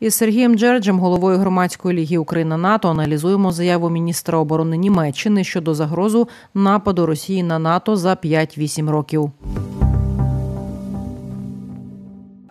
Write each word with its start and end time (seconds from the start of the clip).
Із 0.00 0.14
Сергієм 0.14 0.54
Джерджем, 0.54 0.98
головою 0.98 1.38
громадської 1.38 1.98
ліги 1.98 2.18
Україна 2.18 2.56
НАТО, 2.56 2.88
аналізуємо 2.88 3.52
заяву 3.52 3.90
міністра 3.90 4.38
оборони 4.38 4.76
Німеччини 4.76 5.44
щодо 5.44 5.74
загрозу 5.74 6.28
нападу 6.54 7.06
Росії 7.06 7.42
на 7.42 7.58
НАТО 7.58 7.96
за 7.96 8.12
5-8 8.12 8.90
років. 8.90 9.30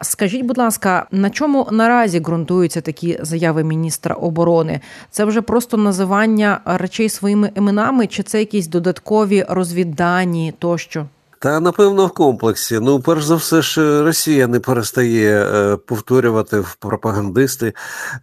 Скажіть, 0.02 0.46
будь 0.46 0.58
ласка, 0.58 1.08
на 1.12 1.30
чому 1.30 1.68
наразі 1.72 2.20
ґрунтуються 2.20 2.82
такі 2.82 3.20
заяви 3.22 3.64
міністра 3.64 4.16
оборони? 4.16 4.80
Це 5.12 5.26
вже 5.26 5.42
просто 5.42 5.78
називання 5.78 6.60
речей 6.66 7.10
своїми 7.10 7.52
іменами, 7.56 8.08
чи 8.08 8.24
це 8.24 8.40
якісь 8.40 8.68
додаткові 8.68 9.46
розвіддані 9.50 10.54
тощо? 10.60 11.06
Та 11.42 11.60
напевно 11.60 12.06
в 12.06 12.12
комплексі. 12.12 12.80
Ну, 12.80 13.00
перш 13.00 13.24
за 13.24 13.36
все, 13.36 13.62
ж 13.62 14.04
Росія 14.04 14.48
не 14.48 14.60
перестає 14.60 15.44
е, 15.44 15.78
повторювати 15.78 16.60
в 16.60 16.76
пропагандисти. 16.76 17.74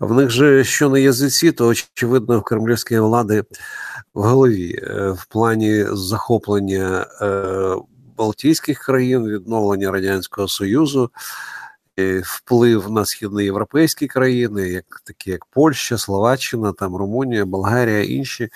В 0.00 0.14
них 0.14 0.30
же 0.30 0.64
що 0.64 0.90
на 0.90 0.98
язиці, 0.98 1.52
то 1.52 1.66
очевидно 1.66 2.38
в 2.38 2.42
кремлівської 2.42 3.00
влади 3.00 3.44
в 4.14 4.22
голові 4.22 4.80
е, 4.82 5.10
в 5.10 5.26
плані 5.26 5.84
захоплення 5.92 7.06
е, 7.22 7.76
Балтійських 8.16 8.78
країн, 8.78 9.26
відновлення 9.28 9.90
радянського 9.90 10.48
союзу. 10.48 11.10
Вплив 12.22 12.90
на 12.90 13.04
східноєвропейські 13.04 14.06
країни, 14.06 14.68
як 14.68 15.00
такі 15.04 15.30
як 15.30 15.46
Польща, 15.46 15.98
Словаччина, 15.98 16.72
там 16.72 16.96
Румунія, 16.96 17.44
Болгарія, 17.44 18.02
інші. 18.02 18.48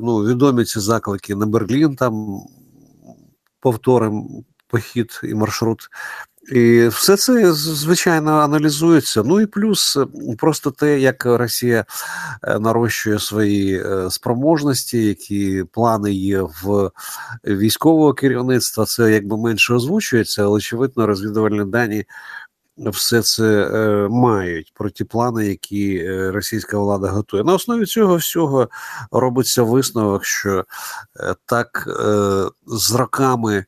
Ну 0.00 0.16
відомі 0.16 0.64
ці 0.64 0.80
заклики 0.80 1.34
на 1.34 1.46
Берлін 1.46 1.96
там 1.96 2.40
повторимо 3.66 4.44
похід 4.68 5.20
і 5.22 5.34
маршрут. 5.34 5.88
І 6.52 6.86
все 6.86 7.16
це 7.16 7.52
звичайно 7.52 8.30
аналізується. 8.30 9.22
Ну 9.22 9.40
і 9.40 9.46
плюс 9.46 9.98
просто 10.38 10.70
те, 10.70 11.00
як 11.00 11.24
Росія 11.26 11.84
е, 12.42 12.58
нарощує 12.58 13.18
свої 13.18 13.82
е, 13.82 14.10
спроможності, 14.10 15.04
які 15.04 15.64
плани 15.72 16.12
є 16.12 16.40
в 16.42 16.90
військового 17.44 18.14
керівництва. 18.14 18.84
Це 18.84 19.12
якби 19.12 19.36
менше 19.36 19.74
озвучується, 19.74 20.42
але 20.42 20.50
очевидно, 20.50 21.06
розвідувальні 21.06 21.64
дані. 21.64 22.04
Все 22.78 23.22
це 23.22 23.70
е, 23.74 24.08
мають 24.08 24.72
про 24.74 24.90
ті 24.90 25.04
плани, 25.04 25.46
які 25.46 25.96
е, 25.96 26.30
російська 26.30 26.78
влада 26.78 27.08
готує. 27.08 27.44
На 27.44 27.54
основі 27.54 27.86
цього 27.86 28.16
всього 28.16 28.68
робиться 29.10 29.62
висновок, 29.62 30.24
що 30.24 30.64
е, 31.20 31.34
так 31.46 31.88
е, 31.88 32.44
з 32.66 32.94
роками 32.94 33.64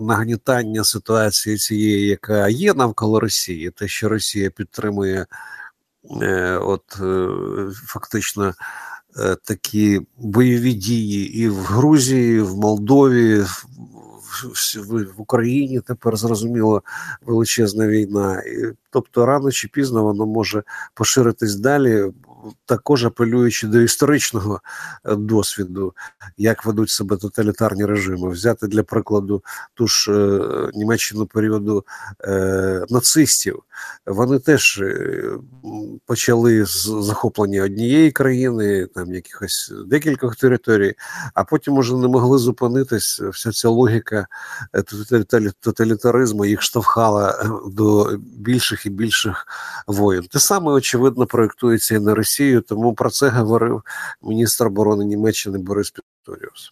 нагнітання 0.00 0.84
ситуації 0.84 1.56
цієї, 1.56 2.06
яка 2.06 2.48
є 2.48 2.74
навколо 2.74 3.20
Росії, 3.20 3.70
те, 3.70 3.88
що 3.88 4.08
Росія 4.08 4.50
підтримує, 4.50 5.26
е, 6.22 6.56
от 6.56 6.98
е, 7.00 7.28
фактично. 7.86 8.54
Е, 9.18 9.36
такі 9.44 10.00
бойові 10.18 10.72
дії 10.72 11.38
і 11.38 11.48
в 11.48 11.56
Грузії, 11.56 12.36
і 12.36 12.40
в 12.40 12.56
Молдові, 12.56 13.44
в, 14.74 15.20
Україні 15.20 15.80
тепер 15.80 16.16
зрозуміло 16.16 16.82
величезна 17.26 17.88
війна, 17.88 18.42
і, 18.42 18.72
тобто 18.90 19.26
рано 19.26 19.50
чи 19.50 19.68
пізно 19.68 20.04
воно 20.04 20.26
може 20.26 20.62
поширитись 20.94 21.56
далі 21.56 22.12
також 22.66 23.04
апелюючи 23.04 23.66
до 23.66 23.80
історичного 23.80 24.60
е, 25.04 25.14
досвіду, 25.16 25.94
як 26.36 26.66
ведуть 26.66 26.90
себе 26.90 27.16
тоталітарні 27.16 27.84
режими, 27.84 28.30
взяти 28.30 28.66
для 28.66 28.82
прикладу 28.82 29.42
ту 29.74 29.86
ж 29.86 30.12
е, 30.12 30.70
Німеччину 30.74 31.26
періоду 31.26 31.84
е, 32.24 32.86
нацистів. 32.88 33.62
Вони 34.06 34.38
теж 34.38 34.82
почали 36.06 36.66
з 36.66 36.90
захоплення 37.00 37.62
однієї 37.62 38.10
країни, 38.10 38.86
там 38.94 39.14
якихось 39.14 39.72
декількох 39.86 40.36
територій, 40.36 40.94
а 41.34 41.44
потім 41.44 41.74
уже 41.74 41.94
не 41.94 42.08
могли 42.08 42.38
зупинитись. 42.38 43.20
Вся 43.20 43.52
ця 43.52 43.68
логіка 43.68 44.26
тоталітаризму 45.60 46.44
їх 46.44 46.62
штовхала 46.62 47.44
до 47.66 48.18
більших 48.36 48.86
і 48.86 48.90
більших 48.90 49.46
воєн. 49.86 50.22
Те 50.22 50.38
саме 50.38 50.72
очевидно 50.72 51.26
проєктується 51.26 51.94
і 51.94 51.98
на 51.98 52.14
Росії. 52.14 52.27
Росію. 52.28 52.60
Тому 52.60 52.94
про 52.94 53.10
це 53.10 53.28
говорив 53.28 53.82
міністр 54.22 54.66
оборони 54.66 55.04
Німеччини 55.04 55.58
Борис 55.58 55.90
Піторіус. 55.90 56.70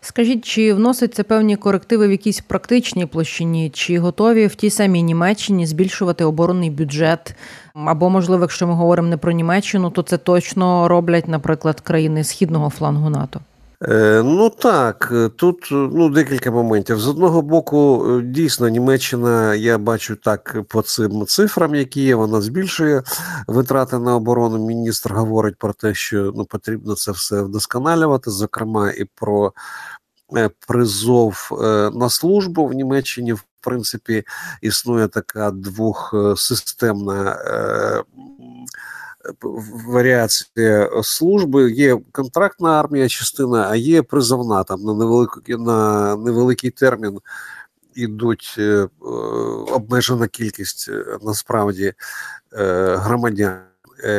Скажіть, 0.00 0.44
чи 0.44 0.74
вносяться 0.74 1.24
певні 1.24 1.56
корективи 1.56 2.08
в 2.08 2.10
якійсь 2.10 2.40
практичній 2.40 3.06
площині, 3.06 3.70
чи 3.70 3.98
готові 3.98 4.46
в 4.46 4.54
тій 4.54 4.70
самій 4.70 5.02
Німеччині 5.02 5.66
збільшувати 5.66 6.24
оборонний 6.24 6.70
бюджет? 6.70 7.34
Або, 7.74 8.10
можливо, 8.10 8.42
якщо 8.42 8.66
ми 8.66 8.74
говоримо 8.74 9.08
не 9.08 9.16
про 9.16 9.32
Німеччину, 9.32 9.90
то 9.90 10.02
це 10.02 10.18
точно 10.18 10.88
роблять, 10.88 11.28
наприклад, 11.28 11.80
країни 11.80 12.24
східного 12.24 12.70
флангу 12.70 13.10
НАТО? 13.10 13.40
Е, 13.88 14.22
ну 14.24 14.50
так, 14.50 15.12
тут 15.36 15.68
ну 15.70 16.08
декілька 16.08 16.50
моментів. 16.50 17.00
З 17.00 17.08
одного 17.08 17.42
боку, 17.42 18.06
дійсно, 18.24 18.68
Німеччина, 18.68 19.54
я 19.54 19.78
бачу 19.78 20.16
так 20.16 20.56
по 20.68 20.82
цим 20.82 21.26
цифрам, 21.26 21.74
які 21.74 22.02
є, 22.02 22.14
вона 22.14 22.40
збільшує 22.40 23.02
витрати 23.46 23.98
на 23.98 24.16
оборону. 24.16 24.66
Міністр 24.66 25.12
говорить 25.12 25.56
про 25.58 25.72
те, 25.72 25.94
що 25.94 26.32
ну 26.36 26.44
потрібно 26.44 26.94
це 26.94 27.12
все 27.12 27.42
вдосконалювати, 27.42 28.30
зокрема, 28.30 28.90
і 28.90 29.04
про 29.14 29.52
е, 30.36 30.50
призов 30.68 31.48
е, 31.52 31.90
на 31.94 32.10
службу 32.10 32.66
в 32.66 32.72
Німеччині. 32.72 33.32
В 33.32 33.44
принципі, 33.60 34.24
існує 34.62 35.08
така 35.08 35.50
двохсистемна 35.50 37.36
варіація 39.86 40.90
служби. 41.02 41.72
Є 41.72 41.98
контрактна 42.12 42.80
армія, 42.80 43.08
частина, 43.08 43.68
а 43.70 43.76
є 43.76 44.02
призовна 44.02 44.64
там 44.64 44.82
на 44.82 44.94
невеликий, 44.94 45.56
на 45.56 46.16
невеликий 46.16 46.70
термін. 46.70 47.18
Ідуть 47.94 48.54
е, 48.58 48.62
е, 48.62 48.88
обмежена 49.72 50.28
кількість 50.28 50.88
е, 50.88 51.18
насправді 51.22 51.92
громадян 52.96 53.60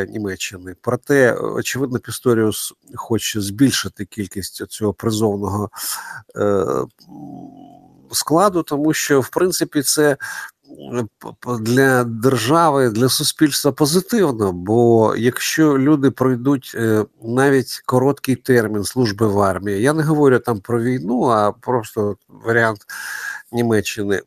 Німеччини. 0.10 0.76
Проте, 0.82 1.34
очевидно, 1.34 2.00
Пісторіус 2.00 2.74
хоче 2.96 3.42
збільшити 3.42 4.06
кількість 4.06 4.68
цього 4.68 4.94
призовного 4.94 5.70
складу, 8.12 8.64
тому 8.64 8.94
що 8.94 9.22
в 9.22 9.30
принципі 9.30 9.82
це 9.82 10.18
для 11.60 12.04
держави, 12.04 12.90
для 12.90 13.10
суспільства 13.10 13.72
позитивно. 13.72 14.52
Бо 14.52 15.16
якщо 15.18 15.78
люди 15.78 16.12
пройдуть 16.12 16.72
е, 16.76 17.06
навіть 17.24 17.82
короткий 17.86 18.36
термін 18.36 18.84
служби 18.84 19.28
в 19.28 19.40
армії, 19.40 19.82
я 19.82 19.94
не 19.94 20.04
говорю 20.04 20.40
там 20.40 20.60
про 20.60 20.84
війну, 20.84 21.24
а 21.24 21.52
просто 21.52 22.16
варіант 22.28 22.80
Німеччини. 23.52 24.22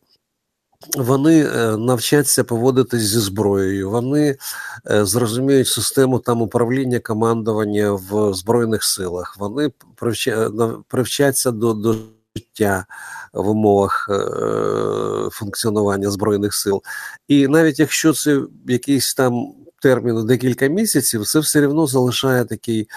Вони 0.99 1.47
е, 1.47 1.77
навчаться 1.77 2.45
поводитись 2.45 3.03
зі 3.03 3.19
зброєю, 3.19 3.91
вони 3.91 4.37
е, 4.91 5.05
зрозуміють 5.05 5.69
систему 5.69 6.19
там 6.19 6.43
управління 6.43 7.01
командування 7.01 7.93
в 7.93 8.35
збройних 8.35 8.85
силах. 8.85 9.37
Вони 9.39 9.71
привчаться 10.89 11.51
до, 11.51 11.75
до 11.75 11.97
життя 12.37 12.87
в 13.33 13.49
умовах 13.49 14.09
е, 14.11 15.31
функціонування 15.31 16.11
збройних 16.11 16.55
сил. 16.55 16.83
І 17.29 17.49
навіть 17.49 17.79
якщо 17.79 18.13
це 18.13 18.41
якийсь 18.67 19.15
там 19.15 19.53
термін 19.83 20.27
декілька 20.27 20.67
місяців, 20.67 21.27
це 21.27 21.39
все 21.39 21.67
одно 21.67 21.87
залишає 21.87 22.45
такий 22.45 22.89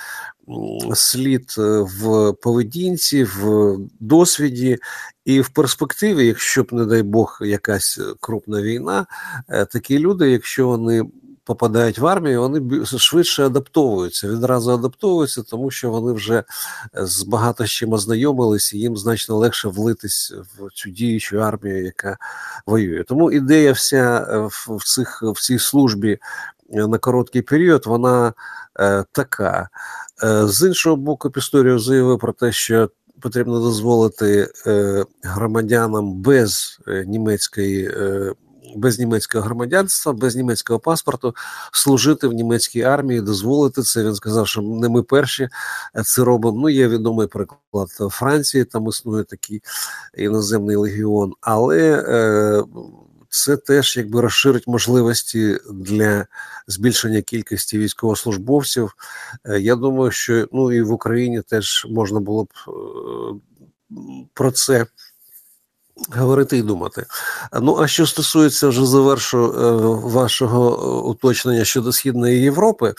слід 0.94 1.56
е, 1.58 1.62
в 1.80 2.34
поведінці, 2.34 3.24
в 3.24 3.76
досвіді. 4.00 4.78
І 5.26 5.42
в 5.42 5.50
перспективі, 5.50 6.28
якщо 6.28 6.64
б, 6.64 6.74
не 6.74 6.86
дай 6.86 7.04
Бог, 7.04 7.40
якась 7.42 8.00
крупна 8.20 8.62
війна, 8.62 9.06
е, 9.50 9.66
такі 9.66 10.00
люди, 10.00 10.32
якщо 10.32 10.68
вони 10.68 11.04
попадають 11.44 12.00
в 12.00 12.08
армію, 12.08 12.42
вони 12.42 12.86
швидше 12.86 13.46
адаптовуються, 13.46 14.28
відразу 14.28 14.72
адаптовуються, 14.72 15.44
тому 15.44 15.72
що 15.72 15.90
вони 15.92 16.14
вже 16.14 16.38
е, 16.38 16.44
з 17.06 17.24
багато 17.24 17.66
з 17.66 17.70
чим 17.70 17.94
ознайомились, 17.94 18.74
і 18.74 18.80
їм 18.80 18.98
значно 18.98 19.38
легше 19.38 19.68
влитись 19.68 20.34
в 20.58 20.74
цю 20.74 20.90
діючу 20.90 21.38
армію, 21.38 21.86
яка 21.86 22.18
воює. 22.66 23.04
Тому 23.04 23.32
ідея 23.32 23.72
вся 23.72 24.28
е, 24.30 24.38
в 24.68 24.84
цих 24.84 25.24
в 25.24 25.42
цій 25.42 25.60
службі 25.60 26.20
е, 26.74 26.88
на 26.88 26.98
короткий 26.98 27.42
період, 27.42 27.86
вона 27.86 28.34
е, 28.80 29.06
така. 29.12 29.70
Е, 30.24 30.48
з 30.48 30.68
іншого 30.68 30.96
боку, 30.96 31.30
Пісторіо 31.30 31.80
заявив 31.80 32.20
про 32.20 32.34
те, 32.34 32.52
що 32.52 32.90
потрібно 33.20 33.60
дозволити 33.60 34.54
е, 34.68 35.06
громадянам 35.24 36.14
без 36.14 36.80
німецької 37.06 37.92
без 38.76 39.00
німецького 39.00 39.44
громадянства, 39.44 40.14
без 40.14 40.36
німецького 40.36 40.80
паспорту 40.80 41.36
служити 41.72 42.28
в 42.28 42.34
німецькій 42.34 42.82
армії, 42.82 43.22
дозволити 43.22 43.82
це. 43.82 44.04
Він 44.04 44.16
сказав, 44.16 44.48
що 44.48 44.62
не 44.62 44.90
ми 44.90 45.04
перші 45.04 45.50
це 46.06 46.24
робимо. 46.24 46.60
Ну, 46.62 46.70
є 46.70 46.88
відомий 46.88 47.28
приклад 47.28 47.90
Франції, 48.10 48.66
там 48.66 48.88
існує 48.88 49.24
такий 49.24 49.62
іноземний 50.18 50.76
легіон, 50.76 51.34
але. 51.42 52.06
Е, 52.08 52.64
це 53.34 53.58
теж 53.58 53.98
якби 53.98 54.22
розширить 54.22 54.68
можливості 54.68 55.58
для 55.72 56.26
збільшення 56.68 57.22
кількості 57.22 57.80
військовослужбовців. 57.80 58.96
Я 59.60 59.76
думаю, 59.76 60.12
що 60.12 60.48
ну 60.52 60.72
і 60.72 60.82
в 60.82 60.92
Україні 60.92 61.42
теж 61.42 61.88
можна 61.90 62.20
було 62.20 62.44
б 62.44 62.50
про 64.34 64.52
це. 64.52 64.86
Говорити 66.16 66.58
і 66.58 66.62
думати. 66.62 67.06
Ну 67.62 67.78
а 67.82 67.88
що 67.88 68.08
стосується 68.08 68.68
вже 68.68 68.86
завершу 68.86 69.54
вашого 70.04 71.04
уточнення 71.10 71.66
щодо 71.66 71.92
Східної 71.92 72.42
Європи, 72.42 72.94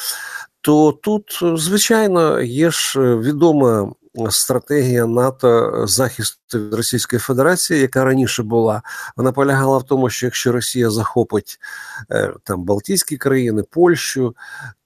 то 0.60 0.92
тут, 0.92 1.40
звичайно, 1.54 2.40
є 2.40 2.70
ж 2.70 3.16
відома 3.16 3.92
стратегія 4.30 5.06
НАТО 5.06 5.82
захисту 5.86 6.70
Російської 6.72 7.20
Федерації, 7.20 7.80
яка 7.80 8.04
раніше 8.04 8.42
була, 8.42 8.82
вона 9.16 9.32
полягала 9.32 9.78
в 9.78 9.82
тому, 9.82 10.10
що 10.10 10.26
якщо 10.26 10.52
Росія 10.52 10.90
захопить 10.90 11.58
е, 12.10 12.34
там 12.44 12.64
Балтійські 12.64 13.16
країни, 13.16 13.62
Польщу, 13.70 14.36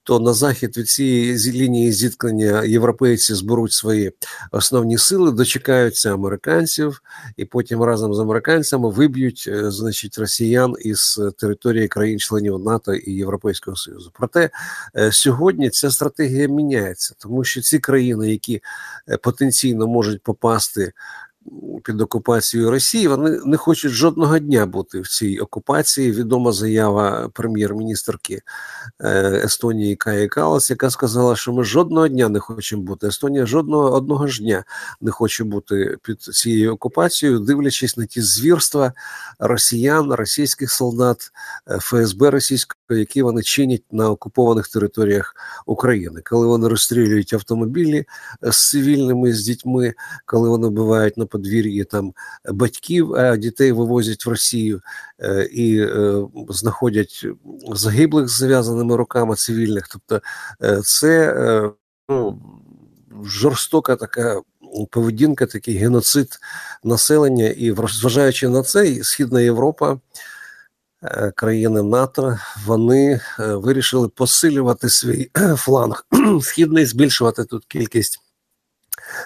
то 0.09 0.19
на 0.19 0.33
захід 0.33 0.77
від 0.77 0.89
цієї 0.89 1.51
лінії 1.51 1.91
зіткнення 1.91 2.63
європейці 2.63 3.33
зберуть 3.33 3.71
свої 3.71 4.11
основні 4.51 4.97
сили, 4.97 5.31
дочекаються 5.31 6.13
американців, 6.13 7.01
і 7.37 7.45
потім 7.45 7.83
разом 7.83 8.13
з 8.13 8.19
американцями 8.19 8.89
виб'ють, 8.89 9.45
е, 9.47 9.71
значить, 9.71 10.17
росіян 10.17 10.73
із 10.79 11.21
території 11.37 11.87
країн-членів 11.87 12.59
НАТО 12.59 12.93
і 12.93 13.11
Європейського 13.11 13.77
Союзу. 13.77 14.11
Проте 14.13 14.49
е, 14.95 15.11
сьогодні 15.11 15.69
ця 15.69 15.91
стратегія 15.91 16.47
міняється, 16.47 17.15
тому 17.17 17.43
що 17.43 17.61
ці 17.61 17.79
країни, 17.79 18.31
які 18.31 18.61
е, 19.09 19.17
потенційно 19.17 19.87
можуть 19.87 20.23
попасти 20.23 20.93
під 21.83 22.01
окупацією 22.01 22.71
Росії, 22.71 23.07
вони 23.07 23.39
не 23.45 23.57
хочуть 23.57 23.91
жодного 23.91 24.39
дня 24.39 24.65
бути 24.65 24.99
в 24.99 25.07
цій 25.07 25.39
окупації. 25.39 26.11
Відома 26.11 26.51
заява 26.51 27.29
прем'єр-міністрки 27.33 28.41
е, 29.01 29.41
Естонії 29.43 29.95
Каї 29.95 30.27
Калас, 30.27 30.69
яка 30.69 30.89
сказала, 30.89 31.35
що 31.35 31.53
ми 31.53 31.63
жодного 31.63 32.07
дня 32.07 32.29
не 32.29 32.39
хочемо 32.39 32.81
бути. 32.81 33.07
Естонія 33.07 33.45
жодного 33.45 33.91
одного 33.91 34.27
ж 34.27 34.41
дня 34.43 34.63
не 35.01 35.11
хоче 35.11 35.43
бути 35.43 35.97
під 36.03 36.21
цією 36.21 36.73
окупацією, 36.73 37.39
дивлячись 37.39 37.97
на 37.97 38.05
ті 38.05 38.21
звірства 38.21 38.93
росіян, 39.39 40.13
російських 40.13 40.71
солдат, 40.71 41.31
е, 41.67 41.79
ФСБ 41.79 42.29
російського, 42.29 42.99
які 42.99 43.21
вони 43.21 43.43
чинять 43.43 43.83
на 43.91 44.09
окупованих 44.09 44.67
територіях 44.67 45.35
України, 45.65 46.21
коли 46.25 46.47
вони 46.47 46.67
розстрілюють 46.67 47.33
автомобілі 47.33 48.05
е, 48.43 48.51
з 48.51 48.69
цивільними 48.69 49.33
з 49.33 49.43
дітьми, 49.43 49.93
коли 50.25 50.49
вони 50.49 50.67
вбивають 50.67 51.17
на 51.17 51.25
подвір'ї 51.29 51.83
там 51.83 52.13
батьків, 52.51 53.13
а 53.13 53.37
дітей 53.37 53.71
вивозять 53.71 54.25
в 54.25 54.29
Росію 54.29 54.81
е, 55.19 55.43
і 55.43 55.79
е, 55.81 56.23
знаходять 56.49 57.25
загиблих 57.71 58.29
з 58.29 58.37
зав'язаними 58.37 58.95
руками 58.95 59.35
цивільних. 59.35 59.87
Тобто, 59.87 60.21
е, 60.63 60.81
це 60.83 61.33
ну, 62.09 62.41
жорстока 63.23 63.95
така. 63.95 64.41
Поведінка, 64.91 65.45
такий 65.45 65.77
геноцид 65.77 66.39
населення, 66.83 67.47
і 67.47 67.75
зважаючи 67.87 68.49
на 68.49 68.63
це, 68.63 69.03
Східна 69.03 69.41
Європа, 69.41 69.99
країни 71.35 71.81
НАТО, 71.81 72.37
вони 72.65 73.21
вирішили 73.39 74.07
посилювати 74.07 74.89
свій 74.89 75.31
фланг 75.55 76.05
східний, 76.41 76.85
збільшувати 76.85 77.45
тут 77.45 77.65
кількість 77.65 78.28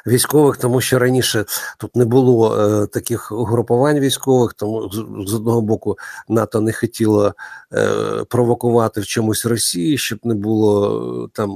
військових, 0.08 0.58
тому 0.58 0.82
що 0.82 1.00
раніше 1.00 1.46
тут 1.78 1.96
не 1.96 2.06
було 2.06 2.62
е, 2.62 2.88
таких 2.88 3.32
угрупувань 3.32 4.00
військових, 4.00 4.54
тому 4.54 4.90
з, 4.90 4.96
з 5.30 5.34
одного 5.34 5.62
боку 5.62 5.98
НАТО 6.30 6.62
не 6.62 6.74
хотіло 6.74 7.34
е, 7.74 7.90
провокувати 8.30 9.02
в 9.02 9.06
чомусь 9.06 9.46
Росії, 9.46 9.98
щоб 9.98 10.20
не 10.24 10.34
було 10.34 11.26
е, 11.26 11.30
там 11.34 11.52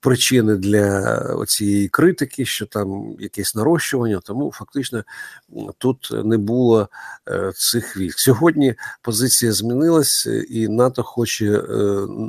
причини 0.00 0.56
для 0.56 1.44
цієї 1.46 1.88
критики, 1.88 2.44
що 2.44 2.66
там 2.66 3.16
якесь 3.18 3.54
нарощування. 3.54 4.20
Тому 4.24 4.52
фактично 4.52 5.04
тут 5.78 6.10
не 6.24 6.38
було 6.38 6.88
е, 7.28 7.52
цих 7.54 7.96
військ. 7.96 8.18
Сьогодні 8.18 8.74
позиція 9.02 9.52
змінилася, 9.52 10.32
і 10.32 10.68
НАТО 10.68 11.02
хоче 11.02 11.46
е, 11.46 11.62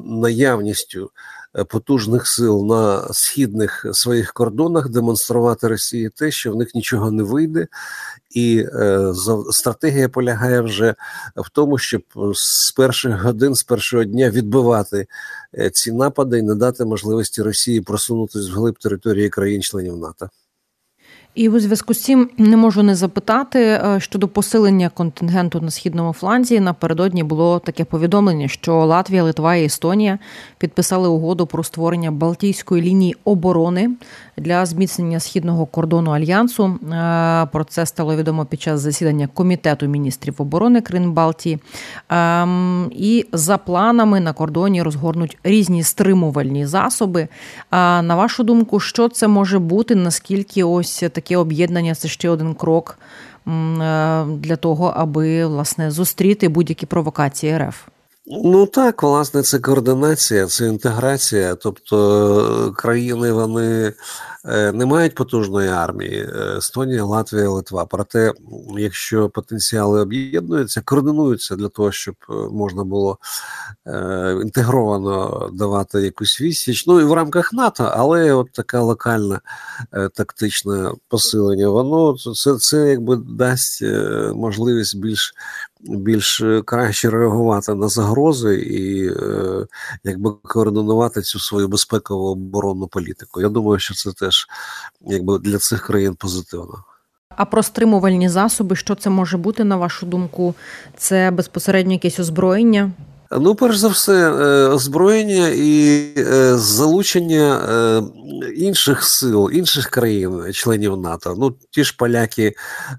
наявністю. 0.05 1.11
Е, 1.57 1.63
потужних 1.63 2.27
сил 2.27 2.65
на 2.65 3.13
східних 3.13 3.85
своїх 3.93 4.33
кордонах 4.33 4.89
демонструвати 4.89 5.67
Росії 5.67 6.09
те, 6.09 6.31
що 6.31 6.51
в 6.51 6.55
них 6.55 6.75
нічого 6.75 7.11
не 7.11 7.23
вийде, 7.23 7.67
і 8.29 8.65
е, 8.73 9.13
стратегія 9.51 10.09
полягає 10.09 10.61
вже 10.61 10.95
в 11.35 11.49
тому, 11.49 11.77
щоб 11.77 12.01
з 12.35 12.71
перших 12.71 13.21
годин, 13.21 13.55
з 13.55 13.63
першого 13.63 14.03
дня 14.03 14.29
відбивати 14.29 15.07
е, 15.57 15.69
ці 15.69 15.91
напади 15.91 16.39
і 16.39 16.41
не 16.41 16.55
дати 16.55 16.85
можливості 16.85 17.41
Росії 17.41 17.81
просунутися 17.81 18.51
вглиб 18.51 18.79
території 18.79 19.29
країн-членів 19.29 19.97
НАТО. 19.97 20.29
І 21.39 21.49
у 21.49 21.59
зв'язку 21.59 21.93
з 21.93 22.03
цим 22.03 22.29
не 22.37 22.57
можу 22.57 22.83
не 22.83 22.95
запитати 22.95 23.59
е, 23.59 23.99
щодо 23.99 24.27
посилення 24.27 24.89
контингенту 24.89 25.61
на 25.61 25.71
східному 25.71 26.13
фланзі. 26.13 26.59
Напередодні 26.59 27.23
було 27.23 27.59
таке 27.59 27.85
повідомлення, 27.85 28.47
що 28.47 28.85
Латвія, 28.85 29.23
Литва 29.23 29.55
і 29.55 29.65
Естонія 29.65 30.19
підписали 30.57 31.07
угоду 31.07 31.45
про 31.45 31.63
створення 31.63 32.11
Балтійської 32.11 32.83
лінії 32.83 33.15
оборони 33.23 33.89
для 34.39 34.65
зміцнення 34.65 35.19
східного 35.19 35.65
кордону 35.65 36.11
альянсу. 36.11 36.65
Е, 36.65 37.45
про 37.51 37.63
це 37.63 37.85
стало 37.85 38.15
відомо 38.15 38.45
під 38.45 38.61
час 38.61 38.79
засідання 38.81 39.27
комітету 39.27 39.87
міністрів 39.87 40.35
оборони 40.37 40.81
Крин 40.81 41.11
Балтії. 41.11 41.59
Ем, 42.09 42.91
і 42.91 43.25
за 43.33 43.57
планами 43.57 44.19
на 44.19 44.33
кордоні 44.33 44.83
розгорнуть 44.83 45.37
різні 45.43 45.83
стримувальні 45.83 46.65
засоби. 46.65 47.27
А 47.69 48.01
на 48.01 48.15
вашу 48.15 48.43
думку, 48.43 48.79
що 48.79 49.09
це 49.09 49.27
може 49.27 49.59
бути? 49.59 49.95
Наскільки 49.95 50.63
ось 50.63 51.03
таке 51.13 51.37
об'єднання 51.37 51.95
це 51.95 52.07
ще 52.07 52.29
один 52.29 52.53
крок 52.53 52.99
е, 52.99 53.49
для 54.25 54.55
того, 54.55 54.93
аби 54.95 55.45
власне 55.45 55.91
зустріти 55.91 56.49
будь-які 56.49 56.85
провокації 56.85 57.57
РФ? 57.57 57.87
Ну 58.31 58.65
так, 58.65 59.03
власне, 59.03 59.41
це 59.41 59.59
координація, 59.59 60.45
це 60.45 60.65
інтеграція. 60.67 61.55
Тобто 61.55 62.73
країни 62.77 63.31
вони 63.31 63.87
е, 63.87 63.93
не 64.45 64.85
мають 64.85 65.15
потужної 65.15 65.69
армії. 65.69 66.29
Е, 66.35 66.55
Естонія, 66.57 67.03
Латвія, 67.03 67.49
Литва. 67.49 67.85
Проте, 67.85 68.33
якщо 68.77 69.29
потенціали 69.29 70.01
об'єднуються, 70.01 70.81
координуються 70.81 71.55
для 71.55 71.67
того, 71.67 71.91
щоб 71.91 72.15
е, 72.29 72.33
можна 72.33 72.83
було 72.83 73.17
інтегровано 74.41 75.49
давати 75.53 76.01
якусь 76.01 76.41
відсіч. 76.41 76.87
Ну 76.87 77.01
і 77.01 77.03
в 77.03 77.13
рамках 77.13 77.53
НАТО, 77.53 77.91
але 77.95 78.33
от 78.33 78.51
така 78.51 78.81
локальна 78.81 79.41
тактичне 80.15 80.91
посилення, 81.07 81.69
воно 81.69 82.15
це 82.17 82.57
це 82.57 82.89
якби 82.89 83.15
дасть 83.15 83.83
можливість 84.33 84.97
більш 84.97 85.33
більш 85.79 86.41
е, 86.41 86.61
краще 86.65 87.09
реагувати 87.09 87.75
на 87.75 87.87
загрози 87.87 88.55
і 88.55 89.07
е, 89.07 89.67
якби 90.03 90.31
координувати 90.43 91.21
цю 91.21 91.39
свою 91.39 91.67
безпекову 91.67 92.27
оборонну 92.27 92.87
політику. 92.87 93.41
Я 93.41 93.49
думаю, 93.49 93.79
що 93.79 93.93
це 93.93 94.11
теж 94.29 94.47
якби 95.01 95.39
для 95.39 95.57
цих 95.57 95.85
країн 95.85 96.15
позитивно. 96.15 96.83
А 97.29 97.45
про 97.45 97.63
стримувальні 97.63 98.29
засоби, 98.29 98.75
що 98.75 98.95
це 98.95 99.09
може 99.09 99.37
бути 99.37 99.63
на 99.63 99.77
вашу 99.77 100.05
думку? 100.05 100.55
Це 100.97 101.31
безпосередньо 101.31 101.93
якесь 101.93 102.19
озброєння? 102.19 102.91
Ну, 103.31 103.55
перш 103.55 103.77
за 103.77 103.87
все, 103.87 104.31
е, 104.31 104.67
озброєння 104.67 105.47
і 105.47 106.01
е, 106.17 106.57
залучення 106.57 107.55
е, 107.55 108.01
інших 108.55 109.03
сил, 109.03 109.49
інших 109.53 109.89
країн, 109.89 110.53
членів 110.53 110.97
НАТО. 110.97 111.35
Ну, 111.37 111.55
ті 111.71 111.83
ж 111.83 111.95
поляки 111.97 112.53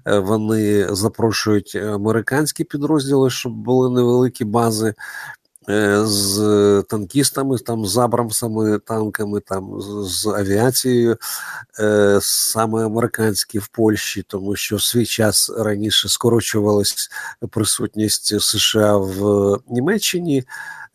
вони 0.05 0.95
запрошують 0.95 1.75
американські 1.75 2.63
підрозділи, 2.63 3.29
щоб 3.29 3.53
були 3.53 3.89
невеликі 3.89 4.45
бази 4.45 4.93
з 5.67 6.83
танкістами, 6.89 7.57
там 7.57 7.85
з 7.85 7.97
Абрамсами, 7.97 8.79
танками, 8.79 9.39
там 9.39 9.81
з 10.05 10.25
авіацією, 10.25 11.17
е, 11.79 12.19
саме 12.21 12.85
американські 12.85 13.59
в 13.59 13.67
Польщі, 13.67 14.25
тому 14.27 14.55
що 14.55 14.75
в 14.75 14.81
свій 14.81 15.05
час 15.05 15.51
раніше 15.57 16.09
скорочувалась 16.09 17.09
присутність 17.49 18.41
США 18.41 18.97
в 18.97 19.59
Німеччині. 19.69 20.43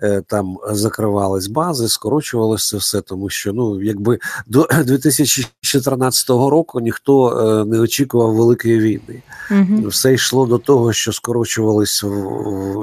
Е, 0.02 0.22
там 0.26 0.58
закривались 0.70 1.46
бази, 1.46 1.88
скорочувалося 1.88 2.76
все, 2.76 3.00
тому 3.00 3.28
що 3.28 3.52
ну 3.52 3.82
якби 3.82 4.18
до 4.46 4.68
2014 4.84 6.28
року 6.28 6.80
ніхто 6.80 7.30
е, 7.30 7.64
не 7.64 7.80
очікував 7.80 8.34
великої 8.34 8.78
війни. 8.78 9.22
Угу. 9.50 9.88
Все 9.88 10.14
йшло 10.14 10.46
до 10.46 10.58
того, 10.58 10.92
що 10.92 11.12
скорочувались 11.12 12.04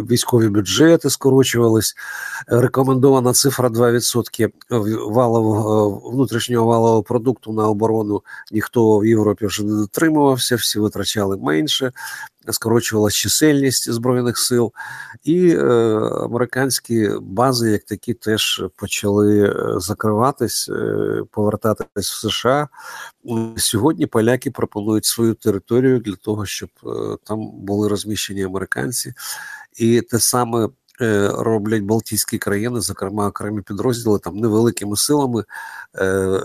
військові 0.10 0.48
бюджети, 0.48 1.10
скорочували 1.10 1.74
узгодились. 1.74 1.96
Рекомендована 2.48 3.34
цифра 3.34 3.70
2% 3.70 4.50
валового 5.10 5.90
внутрішнього 6.12 6.68
валового 6.68 7.04
продукту 7.04 7.54
на 7.54 7.68
оборону. 7.68 8.22
Ніхто 8.52 8.98
в 8.98 9.06
Європі 9.06 9.46
вже 9.46 9.64
не 9.64 9.76
дотримувався, 9.76 10.56
всі 10.56 10.80
витрачали 10.80 11.38
менше 11.38 11.92
скорочувалася 12.52 13.18
чисельність 13.18 13.92
збройних 13.92 14.38
сил, 14.38 14.74
і 15.24 15.50
е, 15.50 15.64
американські 16.24 17.10
бази, 17.22 17.72
як 17.72 17.84
такі, 17.84 18.14
теж 18.14 18.64
почали 18.76 19.50
е, 19.50 19.80
закриватись, 19.80 20.70
е, 20.70 21.22
повертатись 21.32 22.12
в 22.12 22.30
США. 22.30 22.68
Сьогодні 23.58 24.06
поляки 24.06 24.52
пропонують 24.52 25.06
свою 25.06 25.34
територію 25.34 26.00
для 26.00 26.16
того, 26.16 26.46
щоб 26.46 26.70
е, 26.86 27.18
там 27.24 27.52
були 27.52 27.88
розміщені 27.88 28.44
американці, 28.44 29.14
і 29.78 30.02
те 30.02 30.20
саме. 30.20 30.70
Е, 31.02 31.32
роблять 31.38 31.84
Балтійські 31.84 32.38
країни, 32.38 32.82
зокрема 32.82 33.28
окремі 33.28 33.62
підрозділи 33.62 34.20
там 34.20 34.38
невеликими 34.38 34.98
силами 34.98 35.44
е, 35.96 36.40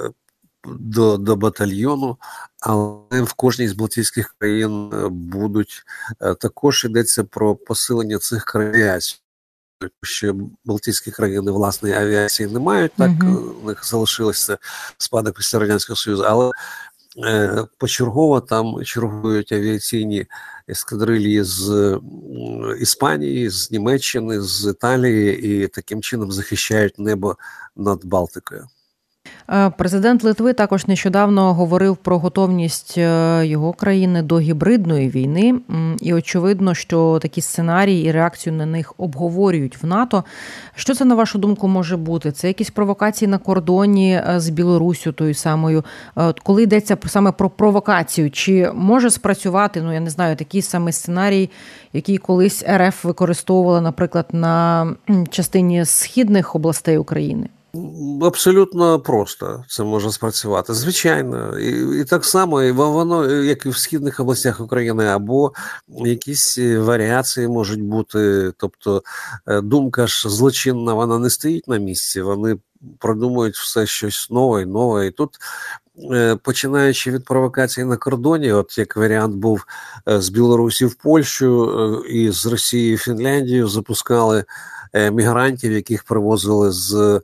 до 0.80 1.16
до 1.16 1.36
батальйону, 1.36 2.16
але 2.60 3.22
в 3.22 3.32
кожній 3.32 3.68
з 3.68 3.72
Балтійських 3.72 4.34
країн 4.38 4.90
е, 4.92 5.08
будуть 5.08 5.82
е, 6.20 6.34
також 6.34 6.84
йдеться 6.84 7.24
про 7.24 7.54
посилення 7.56 8.18
цих 8.18 8.44
країн. 8.44 9.00
Що 10.02 10.36
Балтійські 10.64 11.10
країни 11.10 11.52
власної 11.52 11.94
авіації 11.94 12.48
не 12.48 12.58
мають, 12.58 12.92
так 12.96 13.10
у 13.62 13.66
них 13.66 13.86
залишилося 13.86 14.58
спадок 14.98 15.36
після 15.36 15.58
радянського 15.58 15.96
союзу, 15.96 16.24
але 16.26 16.50
е, 17.24 17.64
почергово 17.78 18.40
там 18.40 18.84
чергують 18.84 19.52
авіаційні 19.52 20.26
ескадрилії 20.68 21.44
з 21.44 22.00
Іспанії, 22.80 23.50
з 23.50 23.70
Німеччини, 23.70 24.40
з 24.40 24.70
Італії 24.70 25.62
і 25.64 25.68
таким 25.68 26.02
чином 26.02 26.32
захищають 26.32 26.98
небо 26.98 27.36
над 27.76 28.04
Балтикою. 28.04 28.66
Е, 29.50 29.70
президент 29.70 30.24
Литви 30.24 30.52
також 30.52 30.86
нещодавно 30.86 31.54
говорив 31.54 31.96
про 31.96 32.18
готовність 32.18 32.94
е, 32.98 33.42
його 33.46 33.72
країни 33.72 34.22
до 34.22 34.40
гібридної 34.40 35.08
війни, 35.08 35.54
і 36.00 36.14
очевидно, 36.14 36.74
що 36.74 37.18
такі 37.22 37.40
сценарії 37.40 38.06
і 38.06 38.12
реакцію 38.12 38.52
на 38.52 38.66
них 38.66 38.94
обговорюють 38.98 39.82
в 39.82 39.86
НАТО. 39.86 40.24
Що 40.74 40.94
це 40.94 41.04
на 41.04 41.14
вашу 41.14 41.38
думку 41.38 41.68
може 41.68 41.96
бути? 41.96 42.32
Це 42.32 42.48
якісь 42.48 42.70
провокації 42.70 43.28
на 43.28 43.38
кордоні 43.38 44.12
е, 44.12 44.40
з 44.40 44.48
Білоруссю, 44.48 45.12
тою 45.12 45.34
самою, 45.34 45.84
коли 46.42 46.62
йдеться 46.62 46.96
саме 47.06 47.32
про 47.32 47.50
провокацію, 47.50 48.30
чи 48.30 48.70
може 48.74 49.10
спрацювати? 49.10 49.82
Ну 49.82 49.92
я 49.92 50.00
не 50.00 50.10
знаю, 50.10 50.36
такий 50.36 50.62
самий 50.62 50.92
сценарій, 50.92 51.50
який 51.92 52.18
колись 52.18 52.64
РФ 52.76 53.04
використовувала, 53.04 53.80
наприклад, 53.80 54.26
на 54.32 54.86
частині 55.30 55.84
східних 55.84 56.54
областей 56.54 56.98
України. 56.98 57.48
Абсолютно 58.22 59.00
просто 59.00 59.64
це 59.68 59.84
може 59.84 60.12
спрацювати. 60.12 60.74
Звичайно, 60.74 61.58
і 61.58 62.00
і 62.00 62.04
так 62.04 62.24
само 62.24 62.62
і 62.62 62.72
воно, 62.72 63.32
як 63.42 63.66
і 63.66 63.68
в 63.68 63.76
східних 63.76 64.20
областях 64.20 64.60
України, 64.60 65.06
або 65.06 65.52
якісь 65.88 66.58
варіації 66.58 67.48
можуть 67.48 67.82
бути. 67.82 68.52
Тобто 68.56 69.02
е, 69.46 69.60
думка 69.60 70.06
ж 70.06 70.28
злочинна, 70.28 70.94
вона 70.94 71.18
не 71.18 71.30
стоїть 71.30 71.68
на 71.68 71.78
місці, 71.78 72.22
вони 72.22 72.58
продумують 72.98 73.56
все 73.56 73.86
щось 73.86 74.30
нове 74.30 74.62
і 74.62 74.66
нове. 74.66 75.06
І 75.06 75.10
тут, 75.10 75.36
е, 76.12 76.36
починаючи 76.36 77.10
від 77.10 77.24
провокації 77.24 77.84
на 77.84 77.96
кордоні, 77.96 78.52
от 78.52 78.78
як 78.78 78.96
варіант 78.96 79.36
був 79.36 79.66
е, 80.08 80.20
з 80.20 80.28
Білорусі 80.28 80.86
в 80.86 80.94
Польщу 80.94 82.04
і 82.08 82.30
з 82.30 82.46
Росії 82.46 82.94
в 82.94 82.98
Фінляндію, 82.98 83.68
запускали 83.68 84.44
мігрантів, 85.12 85.72
яких 85.72 86.04
привозили 86.04 86.72
з. 86.72 87.20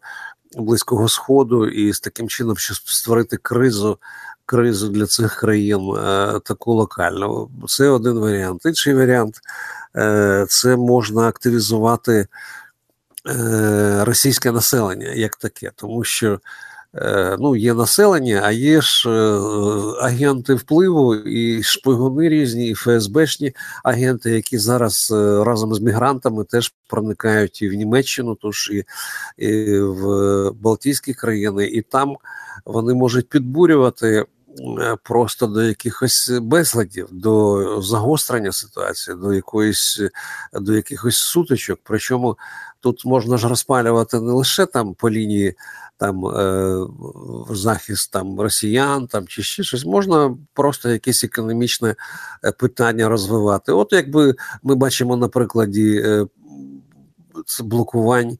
Близького 0.57 1.09
Сходу, 1.09 1.67
і 1.69 1.93
з 1.93 2.01
таким 2.01 2.29
чином, 2.29 2.57
щоб 2.57 2.77
створити 2.77 3.37
кризу 3.37 3.99
кризу 4.47 4.89
для 4.89 5.07
цих 5.07 5.35
країн 5.35 5.81
е, 5.97 6.41
таку 6.45 6.73
локальну. 6.73 7.51
Це 7.69 7.89
один 7.89 8.19
варіант. 8.19 8.63
Інший 8.67 8.95
варіант 8.95 9.41
е, 9.97 10.47
це 10.49 10.77
можна 10.77 11.29
активізувати 11.29 12.27
е, 13.29 14.05
російське 14.05 14.53
населення 14.53 15.09
як 15.09 15.37
таке, 15.37 15.71
тому 15.77 16.05
що 16.05 16.41
ну, 17.39 17.57
є 17.57 17.75
населення, 17.75 18.41
а 18.45 18.51
є 18.51 18.81
ж 18.81 19.11
е, 19.11 19.13
агенти 20.01 20.55
впливу, 20.55 21.15
і 21.15 21.63
шпигуни 21.63 22.29
різні, 22.29 22.69
і 22.69 22.75
ФСБшні 22.75 23.53
агенти, 23.85 24.31
які 24.31 24.59
зараз 24.59 25.13
е, 25.15 25.45
разом 25.45 25.75
з 25.75 25.81
мігрантами 25.81 26.45
теж 26.45 26.75
проникають 26.89 27.63
і 27.63 27.69
в 27.69 27.73
Німеччину, 27.73 28.35
тож 28.35 28.71
і, 28.75 28.85
і 29.47 29.81
в 29.81 30.51
Балтійські 30.53 31.15
країни, 31.15 31.67
і 31.67 31.83
там 31.83 32.17
вони 32.65 32.95
можуть 32.95 33.29
підбурювати. 33.29 34.25
Просто 35.03 35.47
до 35.47 35.63
якихось 35.63 36.31
безладів, 36.43 37.09
до 37.11 37.83
загострення 37.83 38.53
ситуації, 38.53 39.17
до 39.17 39.33
якоїсь 39.33 40.01
до 40.53 40.75
якихось 40.75 41.17
сутичок. 41.17 41.79
Причому 41.83 42.39
тут 42.81 43.05
можна 43.05 43.37
ж 43.37 43.49
розпалювати 43.49 44.21
не 44.21 44.33
лише 44.33 44.67
там 44.67 44.95
по 44.95 45.11
лінії 45.11 45.55
там 45.99 46.27
е, 46.27 46.87
захист 47.51 48.13
там 48.13 48.41
росіян 48.41 49.07
там 49.07 49.27
чи 49.27 49.43
ще 49.43 49.63
щось, 49.63 49.85
можна 49.85 50.37
просто 50.55 50.91
якесь 50.91 51.25
економічне 51.25 51.95
е, 52.45 52.53
питання 52.53 53.09
розвивати. 53.09 53.73
От 53.73 53.93
якби 53.93 54.35
ми 54.63 54.75
бачимо 54.75 55.17
на 55.17 55.29
прикладі 55.29 56.03
е, 56.05 56.27
блокувань. 57.61 58.39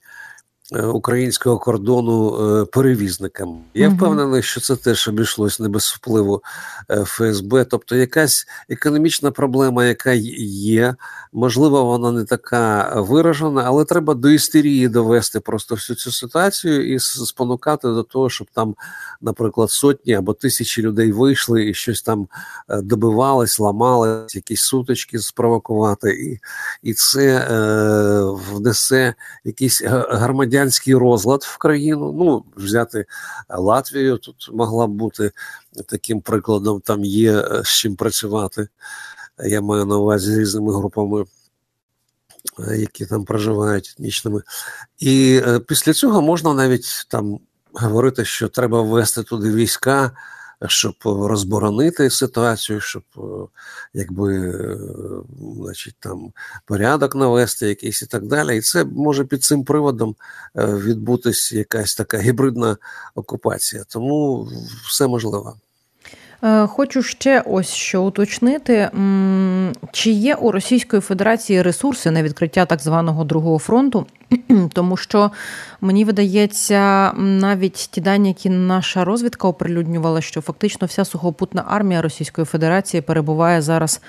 Е, 0.75 0.87
українського 0.87 1.59
кордону 1.59 2.37
е, 2.61 2.65
перевізникам. 2.65 3.61
Я 3.75 3.89
впевнений, 3.89 4.43
що 4.43 4.61
це 4.61 4.77
теж 4.77 5.09
обійшлось 5.09 5.61
не 5.61 5.69
без 5.69 5.85
впливу 5.85 6.43
е, 6.91 7.05
ФСБ. 7.05 7.65
Тобто, 7.65 7.97
якась 7.97 8.47
економічна 8.69 9.31
проблема, 9.31 9.85
яка 9.85 10.13
є, 10.13 10.95
можливо, 11.33 11.85
вона 11.85 12.13
не 12.13 12.25
така 12.25 12.93
виражена, 13.01 13.63
але 13.67 13.85
треба 13.85 14.15
до 14.15 14.31
істерії 14.31 14.89
довести 14.89 15.41
просто 15.41 15.75
всю 15.75 15.97
цю 15.97 16.13
ситуацію 16.13 16.95
і 16.95 16.99
спонукати 17.01 17.89
до 17.89 18.03
того, 18.03 18.31
щоб 18.31 18.47
там, 18.53 18.75
наприклад, 19.21 19.71
сотні 19.71 20.15
або 20.15 20.33
тисячі 20.33 20.83
людей 20.83 21.13
вийшли 21.13 21.69
і 21.69 21.75
щось 21.75 22.03
там 22.03 22.29
добивались, 22.69 23.61
ламали, 23.61 24.27
якісь 24.35 24.63
сутички 24.63 25.19
спровокувати, 25.19 26.11
і 26.11 26.39
і 26.83 26.95
це 26.95 27.37
е, 27.37 28.21
внесе 28.53 29.15
якісь 29.45 29.83
громадян 29.85 30.64
радянський 30.65 30.95
розлад 30.95 31.43
в 31.43 31.59
країну. 31.59 32.13
Ну, 32.19 32.45
взяти 32.57 33.07
Латвію 33.49 34.19
тут 34.19 34.51
могла 34.53 34.87
б 34.87 34.91
бути 34.91 35.31
таким 35.87 36.21
прикладом. 36.21 36.81
Там 36.81 37.05
є 37.05 37.33
е, 37.33 37.63
з 37.65 37.69
чим 37.69 37.97
працювати. 37.97 38.69
Я 39.45 39.61
маю 39.61 39.85
на 39.85 39.97
увазі 39.97 40.33
з 40.33 40.39
різними 40.39 40.77
групами. 40.77 41.25
Е, 42.59 42.77
які 42.77 43.07
там 43.07 43.25
проживають 43.25 43.95
етнічними, 43.95 44.43
і 44.99 45.43
е, 45.47 45.61
після 45.61 45.93
цього 45.93 46.23
можна 46.23 46.55
навіть 46.55 47.07
там 47.09 47.39
говорити, 47.73 48.25
що 48.25 48.49
треба 48.49 48.83
ввести 48.83 49.23
туди 49.23 49.53
війська, 49.53 50.11
щоб 50.69 50.95
розборонити 51.05 52.11
ситуацію, 52.11 52.81
щоб 52.81 53.03
е, 53.17 53.21
якби 53.95 54.51
е, 54.51 54.79
значить, 55.57 55.97
там 56.01 56.33
порядок 56.65 57.15
навести, 57.15 57.69
якийсь 57.69 58.03
і 58.03 58.07
так 58.07 58.27
далі. 58.27 58.57
І 58.57 58.61
це 58.61 58.85
може 58.85 59.25
під 59.25 59.43
цим 59.45 59.65
приводом 59.65 60.17
е, 60.57 60.67
відбутись 60.67 61.53
якась 61.53 61.95
така 61.95 62.19
гібридна 62.19 62.77
окупація. 63.15 63.85
Тому 63.89 64.49
все 64.89 65.07
можливо. 65.07 65.57
Хочу 66.67 67.03
ще 67.03 67.41
ось 67.41 67.69
що 67.69 68.03
уточнити, 68.03 68.91
чи 69.93 70.11
є 70.11 70.35
у 70.35 70.51
Російської 70.51 71.03
Федерації 71.03 71.63
ресурси 71.63 72.11
на 72.11 72.23
відкриття 72.23 72.67
так 72.67 72.81
званого 72.81 73.25
другого 73.25 73.59
фронту, 73.59 74.07
тому 74.73 74.97
що 74.97 75.31
мені 75.81 76.05
видається 76.05 77.13
навіть 77.17 77.89
ті 77.91 78.01
дані, 78.01 78.29
які 78.29 78.51
наша 78.51 79.05
розвідка 79.05 79.49
оприлюднювала, 79.49 80.21
що 80.21 80.41
фактично 80.41 80.87
вся 80.87 81.05
сухопутна 81.05 81.65
армія 81.69 82.03
Російської 82.03 82.45
Федерації 82.45 83.01
перебуває 83.01 83.63
зараз 83.63 84.01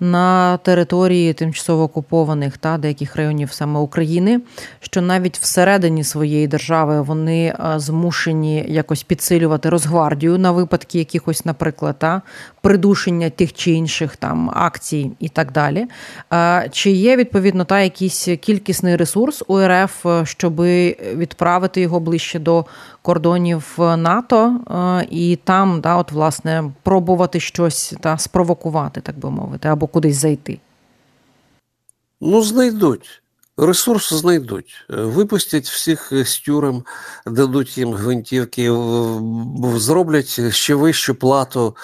на 0.00 0.56
території 0.56 1.32
тимчасово 1.32 1.82
окупованих 1.82 2.58
та 2.58 2.78
деяких 2.78 3.16
районів 3.16 3.52
саме 3.52 3.80
України, 3.80 4.40
що 4.80 5.00
навіть 5.00 5.38
всередині 5.38 6.04
своєї 6.04 6.46
держави 6.46 7.02
вони 7.02 7.46
е, 7.46 7.54
змушені 7.76 8.66
якось 8.68 9.02
підсилювати 9.02 9.70
Росгвардію 9.70 10.38
на 10.38 10.52
випадки 10.52 10.98
якихось, 10.98 11.44
наприклад, 11.44 11.96
та 11.98 12.22
придушення 12.66 13.30
тих 13.30 13.52
чи 13.52 13.70
інших 13.70 14.16
там 14.16 14.50
акцій 14.54 15.10
і 15.20 15.28
так 15.28 15.52
далі. 15.52 15.86
Е, 16.32 16.68
чи 16.72 16.90
є 16.90 17.16
відповідно 17.16 17.64
та 17.64 17.80
якийсь 17.80 18.28
кількісний 18.40 18.96
ресурс 18.96 19.42
у 19.46 19.58
РФ, 19.58 20.06
е, 20.06 20.26
щоб 20.26 20.60
відправити 20.60 21.80
його 21.80 22.00
ближче 22.00 22.38
до 22.38 22.64
кордонів 23.02 23.74
НАТО 23.78 24.60
і 25.10 25.38
там, 25.44 25.80
да, 25.80 25.96
от 25.96 26.12
власне, 26.12 26.64
пробувати 26.82 27.40
щось 27.40 27.94
та 28.00 28.18
спровокувати, 28.18 29.00
так 29.00 29.18
би 29.18 29.30
мовити, 29.30 29.68
або 29.68 29.86
кудись 29.86 30.16
зайти? 30.16 30.58
Ну, 32.20 32.42
знайдуть. 32.42 33.22
Ресурс 33.58 34.12
знайдуть, 34.12 34.86
випустять 34.88 35.66
всіх 35.66 36.12
з 36.26 36.38
тюрем, 36.40 36.84
дадуть 37.26 37.78
їм 37.78 37.94
гвинтівки, 37.94 38.72
зроблять 39.76 40.54
ще 40.54 40.74
вищу 40.74 41.14
плату, 41.14 41.76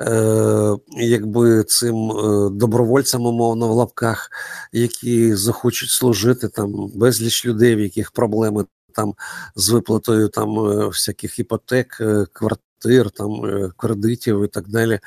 е, 0.00 0.76
якби 0.90 1.64
цим 1.64 2.10
е, 2.10 2.50
добровольцям, 2.50 3.26
умовно, 3.26 3.68
в 3.68 3.70
лапках, 3.70 4.30
які 4.72 5.34
захочуть 5.34 5.90
служити 5.90 6.48
там 6.48 6.90
безліч 6.94 7.46
людей, 7.46 7.76
в 7.76 7.80
яких 7.80 8.10
проблеми 8.10 8.64
там 8.92 9.14
з 9.56 9.70
виплатою 9.70 10.28
там 10.28 10.58
е, 10.58 10.86
всяких 10.86 11.38
іпотек, 11.38 12.02
квартир, 12.32 13.10
там 13.10 13.40
кредитів 13.76 14.44
і 14.44 14.48
так 14.48 14.68
далі. 14.68 15.00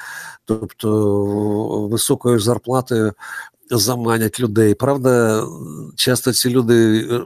Тобто 0.46 1.88
високою 1.92 2.40
зарплатою 2.40 3.14
заманять 3.78 4.40
людей. 4.40 4.74
Правда, 4.74 5.44
часто 5.96 6.34
ці 6.34 6.50
люди 6.50 7.08
е, 7.12 7.22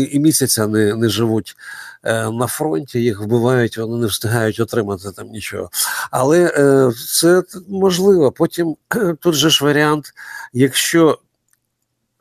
і 0.00 0.18
місяця 0.18 0.66
не 0.66 0.94
не 0.94 1.08
живуть 1.08 1.56
е, 2.02 2.30
на 2.30 2.46
фронті, 2.46 3.02
їх 3.02 3.20
вбивають, 3.20 3.78
вони 3.78 3.96
не 3.96 4.06
встигають 4.06 4.60
отримати 4.60 5.12
там 5.12 5.28
нічого. 5.28 5.70
Але 6.10 6.52
е, 6.56 6.92
це 7.16 7.42
можливо. 7.68 8.32
Потім 8.32 8.76
тут 9.20 9.34
же 9.34 9.50
ж 9.50 9.64
варіант, 9.64 10.12
якщо 10.52 11.18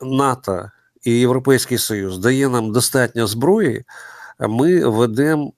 НАТО 0.02 0.72
і 1.04 1.12
Європейський 1.12 1.78
Союз 1.78 2.18
дає 2.18 2.50
нам 2.50 2.72
достатньо 2.72 3.28
зброї, 3.28 3.84
ми 4.40 4.90
ведемо 4.90 5.54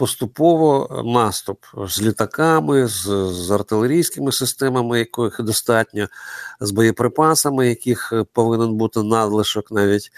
поступово 0.00 1.02
наступ 1.04 1.58
з 1.88 2.02
літаками, 2.02 2.86
з, 2.86 3.02
з 3.32 3.50
артилерійськими 3.50 4.32
системами, 4.32 4.98
яких 4.98 5.40
достатньо, 5.40 6.08
з 6.60 6.70
боєприпасами, 6.70 7.68
яких 7.68 8.12
е, 8.12 8.24
повинен 8.32 8.74
бути 8.74 9.02
надлишок 9.02 9.70
навіть. 9.70 10.10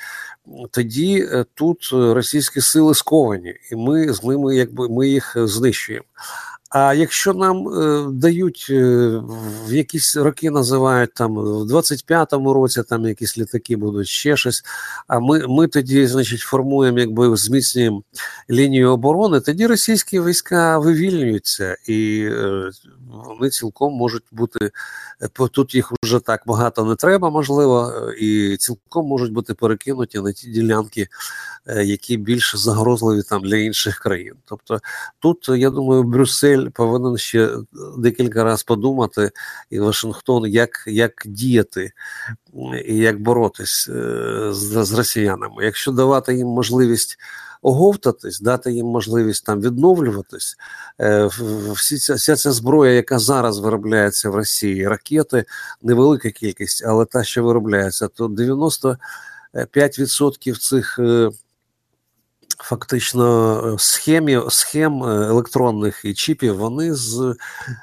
Тоді 0.70 1.28
е, 1.32 1.44
тут 1.54 1.88
російські 1.92 2.60
сили 2.60 2.94
сковані, 2.94 3.54
і 3.72 3.76
ми 3.76 4.12
з 4.12 4.24
ними, 4.24 4.56
якби 4.56 4.88
ми 4.88 5.08
їх 5.08 5.32
знищуємо. 5.36 6.04
А 6.72 6.94
якщо 6.94 7.34
нам 7.34 7.68
е, 7.68 8.06
дають 8.12 8.66
е, 8.70 8.82
в 9.68 9.72
якісь 9.72 10.16
роки 10.16 10.50
називають 10.50 11.14
там 11.14 11.34
в 11.34 11.72
25-му 11.72 12.52
році 12.52 12.82
там 12.88 13.06
якісь 13.06 13.38
літаки 13.38 13.76
будуть 13.76 14.08
ще 14.08 14.36
щось. 14.36 14.62
А 15.06 15.18
ми 15.18 15.46
ми 15.48 15.68
тоді, 15.68 16.06
значить, 16.06 16.40
формуємо, 16.40 16.98
якби 16.98 17.36
зміцнюємо 17.36 18.02
лінію 18.50 18.90
оборони, 18.90 19.40
тоді 19.40 19.66
російські 19.66 20.20
війська 20.20 20.78
вивільнюються, 20.78 21.76
і 21.86 22.28
е, 22.32 22.70
вони 23.12 23.50
цілком 23.50 23.94
можуть 23.94 24.24
бути 24.32 24.70
е, 25.20 25.48
тут. 25.48 25.74
Їх 25.74 25.92
вже 26.04 26.20
так 26.20 26.42
багато 26.46 26.84
не 26.84 26.96
треба, 26.96 27.30
можливо, 27.30 27.92
і 28.18 28.56
цілком 28.56 29.06
можуть 29.06 29.32
бути 29.32 29.54
перекинуті 29.54 30.20
на 30.20 30.32
ті 30.32 30.50
ділянки, 30.50 31.08
е, 31.66 31.84
які 31.84 32.16
більш 32.16 32.56
загрозливі 32.56 33.22
там 33.22 33.42
для 33.42 33.56
інших 33.56 33.98
країн. 33.98 34.34
Тобто 34.44 34.80
тут 35.18 35.48
я 35.48 35.70
думаю, 35.70 36.02
Брюссель. 36.02 36.61
Кремль 36.62 36.70
повинен 36.70 37.18
ще 37.18 37.50
декілька 37.98 38.44
разів 38.44 38.64
подумати, 38.64 39.30
і 39.70 39.80
Вашингтон, 39.80 40.46
як 40.46 40.84
як 40.86 41.12
діяти 41.24 41.92
і 42.86 42.96
як 42.96 43.22
боротись 43.22 43.88
е, 43.88 44.48
з, 44.52 44.84
з 44.84 44.92
росіянами. 44.92 45.64
Якщо 45.64 45.92
давати 45.92 46.34
їм 46.34 46.46
можливість 46.46 47.18
оговтатись, 47.62 48.40
дати 48.40 48.72
їм 48.72 48.86
можливість 48.86 49.46
там 49.46 49.60
відновлюватись, 49.60 50.56
е, 51.00 51.28
всі 51.74 51.98
ця, 51.98 52.14
вся 52.14 52.36
ця 52.36 52.52
зброя, 52.52 52.92
яка 52.92 53.18
зараз 53.18 53.58
виробляється 53.58 54.30
в 54.30 54.34
Росії, 54.34 54.88
ракети, 54.88 55.44
невелика 55.82 56.30
кількість, 56.30 56.84
але 56.86 57.04
та, 57.04 57.24
що 57.24 57.44
виробляється, 57.44 58.08
то 58.08 58.28
95% 58.28 60.58
цих. 60.58 60.98
Фактично 62.58 63.74
е, 63.74 63.78
схемі, 63.78 64.40
схем 64.48 65.04
е, 65.04 65.26
електронних 65.26 66.00
і 66.04 66.14
чіпів 66.14 66.56
вони 66.56 66.94
з 66.94 67.36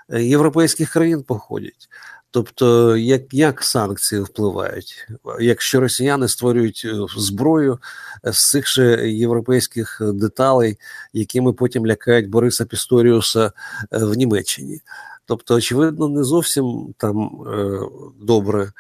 е, 0.10 0.24
європейських 0.24 0.92
країн 0.92 1.24
походять. 1.24 1.90
Тобто, 2.32 2.98
як 2.98 3.34
як 3.34 3.64
санкції 3.64 4.22
впливають, 4.22 5.08
якщо 5.40 5.80
росіяни 5.80 6.28
створюють 6.28 6.88
зброю 7.18 7.80
з 8.24 8.50
цих 8.50 8.68
же 8.68 9.10
європейських 9.12 10.02
деталей, 10.02 10.78
якими 11.14 11.54
потім 11.54 11.88
лякають 11.88 12.30
Бориса 12.30 12.66
Пісторіуса 12.66 13.52
в 13.92 14.14
Німеччині, 14.14 14.82
тобто, 15.26 15.56
очевидно, 15.56 16.10
не 16.10 16.24
зовсім 16.24 16.94
там 16.98 17.32
добре 18.22 18.72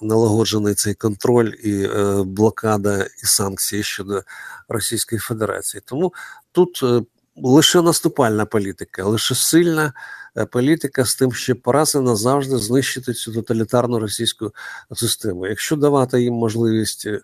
налагоджений 0.00 0.74
цей 0.74 0.94
контроль 0.94 1.52
і 1.62 1.82
е, 1.82 2.22
блокада 2.26 3.02
і 3.02 3.26
санкції 3.26 3.82
щодо 3.82 4.22
Російської 4.68 5.18
Федерації. 5.18 5.82
Тому 5.86 6.12
тут 6.52 6.80
е, 6.82 7.02
лише 7.42 7.82
наступальна 7.82 8.46
політика, 8.46 9.04
лише 9.04 9.34
сильна 9.34 9.92
е, 10.36 10.44
політика 10.44 11.04
з 11.04 11.14
тим, 11.14 11.32
щоб 11.32 11.58
раз 11.64 11.94
і 11.94 11.98
назавжди 11.98 12.58
знищити 12.58 13.12
цю 13.12 13.32
тоталітарну 13.32 13.98
російську 13.98 14.52
систему. 14.92 15.46
Якщо 15.46 15.76
давати 15.76 16.22
їм 16.22 16.34
можливість 16.34 17.06
е, 17.06 17.20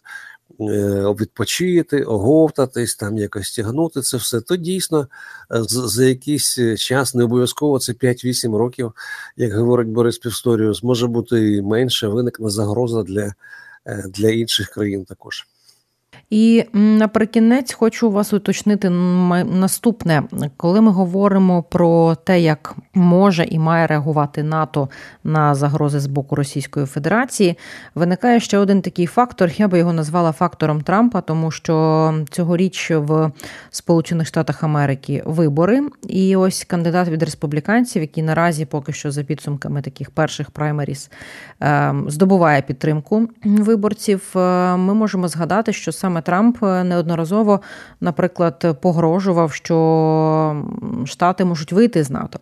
відпочити, 0.61 2.03
оговтатись, 2.03 2.97
там 2.97 3.19
якось 3.19 3.57
тягнути 3.57 4.01
це 4.01 4.17
все, 4.17 4.41
то 4.41 4.57
дійсно 4.57 5.01
е, 5.01 5.07
за 5.69 6.05
якийсь 6.05 6.59
е, 6.59 6.77
час, 6.77 7.15
не 7.15 7.25
обов'язково 7.25 7.79
це 7.79 7.93
5-8 7.93 8.57
років, 8.57 8.93
як 9.37 9.53
говорить 9.53 9.89
Борис 9.89 10.19
Півсторіус, 10.19 10.83
може 10.83 11.07
бути 11.07 11.55
і 11.55 11.63
менше, 11.63 12.09
виникне 12.09 12.51
загроза 12.51 13.03
для, 13.03 13.35
для 14.09 14.31
інших 14.31 14.69
країн 14.69 15.05
також. 15.05 15.47
І 16.31 16.65
наприкінець 16.73 17.73
хочу 17.73 18.11
вас 18.11 18.33
уточнити 18.33 18.91
наступне, 18.91 20.23
коли 20.57 20.81
ми 20.81 20.91
говоримо 20.91 21.63
про 21.63 22.15
те, 22.15 22.41
як 22.41 22.77
може 22.95 23.45
і 23.45 23.59
має 23.59 23.87
реагувати 23.87 24.43
НАТО 24.43 24.89
на 25.25 25.55
загрози 25.55 26.01
з 26.01 26.07
боку 26.07 26.37
Російської 26.37 26.87
Федерації, 26.87 27.59
виникає 27.95 28.41
ще 28.41 28.59
один 28.59 28.83
такий 28.83 29.07
фактор. 29.07 29.51
Я 29.57 29.69
би 29.69 29.79
його 29.79 29.93
назвала 29.93 30.33
фактором 30.33 30.81
Трампа, 30.81 31.21
тому 31.21 31.51
що 31.51 32.15
цьогоріч 32.31 32.91
в 32.91 33.31
Сполучених 33.71 34.27
Штатах 34.27 34.63
Америки 34.63 35.23
вибори, 35.27 35.83
і 36.09 36.37
ось 36.37 36.65
кандидат 36.65 37.09
від 37.09 37.23
республіканців, 37.23 38.03
який 38.03 38.23
наразі 38.23 38.65
поки 38.65 38.93
що 38.93 39.11
за 39.11 39.23
підсумками 39.23 39.83
таких 39.83 40.11
перших 40.11 40.51
праймеріс 40.51 41.11
ем, 41.61 42.11
здобуває 42.11 42.63
підтримку 42.63 43.29
виборців. 43.45 44.33
Е, 44.37 44.39
ми 44.77 44.95
можемо 44.95 45.29
згадати, 45.29 45.73
що 45.73 45.93
саме 46.05 46.23
Трамп 46.23 46.63
е, 46.63 46.85
неодноразово, 46.85 47.61
наприклад, 48.01 48.79
погрожував, 48.83 49.53
що 49.53 50.65
Штати 51.05 51.45
можуть 51.45 51.73
вийти 51.73 52.05
з 52.05 52.11
НАТО. 52.11 52.39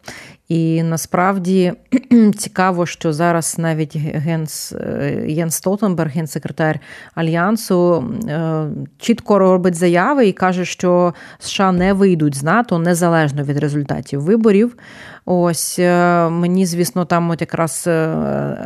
І 0.53 0.83
насправді 0.83 1.73
цікаво, 2.38 2.87
що 2.87 3.12
зараз 3.12 3.59
навіть 3.59 3.97
Генс 3.97 4.73
е, 4.73 5.25
Єнс 5.29 5.55
Столтенберг, 5.55 6.11
генсекретар 6.11 6.81
Альянсу, 7.15 8.05
е, 8.29 8.65
чітко 8.99 9.38
робить 9.38 9.75
заяви 9.75 10.27
і 10.27 10.33
каже, 10.33 10.65
що 10.65 11.15
США 11.38 11.73
не 11.73 11.93
вийдуть 11.93 12.35
з 12.35 12.43
НАТО 12.43 12.79
незалежно 12.79 13.43
від 13.43 13.59
результатів 13.59 14.21
виборів. 14.21 14.77
Ось 15.25 15.79
е, 15.79 16.29
мені, 16.29 16.67
звісно, 16.67 17.05
там 17.05 17.31
от 17.31 17.41
якраз 17.41 17.83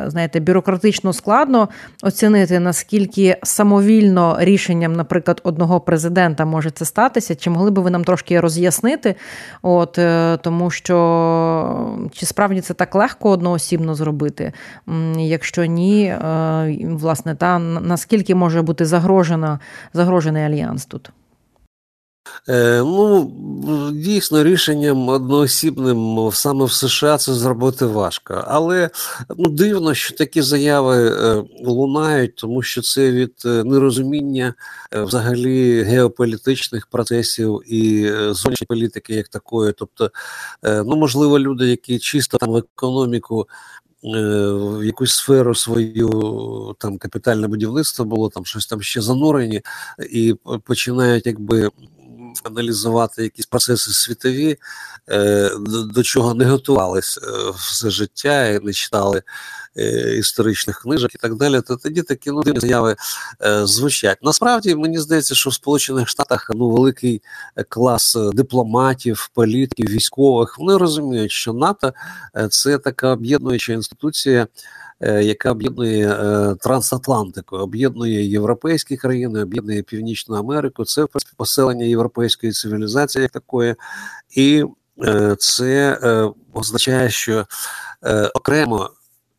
знаєте, 0.06 0.40
бюрократично 0.40 1.12
складно 1.12 1.68
оцінити, 2.02 2.60
наскільки 2.60 3.36
самовільно 3.42 4.36
рішенням, 4.40 4.92
наприклад, 4.92 5.40
одного 5.44 5.80
президента 5.80 6.44
може 6.44 6.70
це 6.70 6.84
статися. 6.84 7.34
Чи 7.34 7.50
могли 7.50 7.70
би 7.70 7.82
ви 7.82 7.90
нам 7.90 8.04
трошки 8.04 8.40
роз'яснити? 8.40 9.14
От 9.62 9.98
тому 10.42 10.70
що 10.70 11.75
чи 12.12 12.26
справді 12.26 12.60
це 12.60 12.74
так 12.74 12.94
легко 12.94 13.30
одноосібно 13.30 13.94
зробити? 13.94 14.52
Якщо 15.16 15.64
ні, 15.64 16.04
е, 16.06 16.78
власне, 16.90 17.34
та 17.34 17.58
наскільки 17.58 18.34
може 18.34 18.62
бути 18.62 18.84
загрожена, 18.84 19.58
загрожений 19.92 20.44
альянс 20.44 20.86
тут? 20.86 21.10
Е, 22.48 22.82
ну, 22.82 23.32
дійсно, 23.94 24.44
рішенням 24.44 25.08
одноосібним 25.08 26.30
саме 26.32 26.64
в 26.64 26.72
США 26.72 27.18
це 27.18 27.34
зробити 27.34 27.86
важко. 27.86 28.44
Але 28.46 28.90
ну, 29.36 29.50
дивно, 29.50 29.94
що 29.94 30.16
такі 30.16 30.42
заяви 30.42 31.10
е, 31.10 31.44
лунають, 31.64 32.36
тому 32.36 32.62
що 32.62 32.82
це 32.82 33.10
від 33.10 33.32
е, 33.44 33.48
нерозуміння 33.64 34.54
взагалі 34.92 35.82
геополітичних 35.82 36.86
процесів 36.86 37.62
і 37.66 38.10
зовнішньої 38.10 38.66
політики, 38.68 39.14
як 39.14 39.28
такої. 39.28 39.72
Тобто, 39.72 40.10
ну 40.62 40.96
можливо, 40.96 41.38
люди, 41.38 41.66
які 41.68 41.98
чисто 41.98 42.38
там 42.38 42.50
в 42.50 42.56
економіку. 42.56 43.48
В 44.02 44.86
якусь 44.86 45.14
сферу 45.14 45.54
свою 45.54 46.76
там 46.78 46.98
капітальне 46.98 47.48
будівництво 47.48 48.04
було, 48.04 48.28
там 48.28 48.44
щось 48.44 48.66
там 48.66 48.82
ще 48.82 49.00
занурені, 49.00 49.62
і 50.10 50.34
починають 50.64 51.26
якби 51.26 51.70
аналізувати 52.44 53.22
якісь 53.22 53.46
процеси 53.46 53.90
світові, 53.90 54.58
до 55.68 56.02
чого 56.02 56.34
не 56.34 56.44
готувалися 56.44 57.20
все 57.56 57.90
життя 57.90 58.48
і 58.48 58.60
не 58.64 58.72
читали 58.72 59.22
історичних 60.18 60.80
книжок 60.80 61.14
і 61.14 61.18
так 61.18 61.34
далі, 61.34 61.60
то 61.60 61.76
тоді 61.76 62.02
такі 62.02 62.30
ну, 62.30 62.42
заяви 62.56 62.96
звучать. 63.64 64.18
Насправді 64.22 64.74
мені 64.74 64.98
здається, 64.98 65.34
що 65.34 65.50
в 65.50 65.54
Сполучених 65.54 66.08
Штатах 66.08 66.50
ну 66.54 66.70
великий 66.70 67.22
клас 67.68 68.16
дипломатів, 68.32 69.30
політиків, 69.34 69.86
військових 69.86 70.58
вони 70.58 70.76
розуміють, 70.76 71.32
що 71.32 71.52
НАТО 71.52 71.92
це 72.50 72.78
така 72.78 73.12
об'єднуюча 73.12 73.72
інституція. 73.72 74.46
Е, 75.00 75.22
яка 75.22 75.50
об'єднує 75.50 76.08
е, 76.08 76.54
трансатлантику, 76.60 77.56
об'єднує 77.56 78.24
європейські 78.30 78.96
країни, 78.96 79.42
об'єднує 79.42 79.82
Північну 79.82 80.36
Америку. 80.36 80.84
Це 80.84 81.04
в 81.04 81.08
принципі, 81.08 81.34
поселення 81.36 81.84
європейської 81.84 82.52
цивілізації, 82.52 83.22
як 83.22 83.30
такої, 83.30 83.74
і 84.36 84.64
е, 85.04 85.36
це 85.38 85.98
означає, 86.52 87.10
що 87.10 87.46
окремо 88.34 88.90